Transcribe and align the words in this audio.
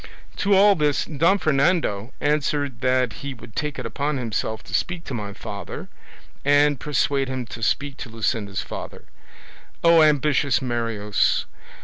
To 0.37 0.55
all 0.55 0.73
this 0.73 1.05
Don 1.05 1.37
Fernando 1.37 2.11
answered 2.19 2.81
that 2.81 3.13
he 3.21 3.35
would 3.35 3.55
take 3.55 3.77
it 3.77 3.85
upon 3.85 4.17
himself 4.17 4.63
to 4.63 4.73
speak 4.73 5.03
to 5.03 5.13
my 5.13 5.31
father, 5.31 5.89
and 6.43 6.79
persuade 6.79 7.27
him 7.29 7.45
to 7.45 7.61
speak 7.61 7.97
to 7.97 8.09
Luscinda's 8.09 8.63
father. 8.63 9.05
O, 9.83 10.01
ambitious 10.01 10.59
Marius! 10.59 11.45